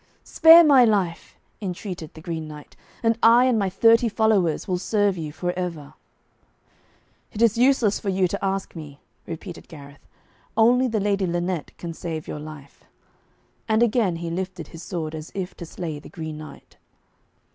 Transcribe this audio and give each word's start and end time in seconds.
'Spare 0.23 0.63
my 0.63 0.83
life,' 0.83 1.37
entreated 1.61 2.11
the 2.15 2.21
Green 2.21 2.47
Knight, 2.47 2.75
'and 3.03 3.19
I 3.21 3.45
and 3.45 3.59
my 3.59 3.69
thirty 3.69 4.09
followers 4.09 4.67
will 4.67 4.79
serve 4.79 5.15
you 5.15 5.31
for 5.31 5.51
ever.' 5.55 5.93
'It 7.31 7.39
is 7.39 7.55
useless 7.55 7.99
for 7.99 8.09
you 8.09 8.27
to 8.27 8.43
ask 8.43 8.75
me,' 8.75 8.99
repeated 9.27 9.67
Gareth. 9.67 10.07
'Only 10.57 10.87
the 10.87 10.99
Lady 10.99 11.27
Lynette 11.27 11.77
can 11.77 11.93
save 11.93 12.27
your 12.27 12.39
life.' 12.39 12.83
And 13.69 13.83
again 13.83 14.15
he 14.15 14.31
lifted 14.31 14.69
his 14.69 14.81
sword, 14.81 15.13
as 15.13 15.31
if 15.35 15.53
to 15.57 15.67
slay 15.67 15.99
the 15.99 16.09
Green 16.09 16.39
Knight. 16.39 16.77